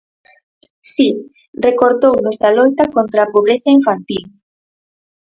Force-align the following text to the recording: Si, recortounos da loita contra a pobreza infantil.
Si, 0.93 1.07
recortounos 1.65 2.35
da 2.41 2.49
loita 2.57 2.85
contra 2.95 3.19
a 3.23 3.31
pobreza 3.33 3.75
infantil. 3.79 4.25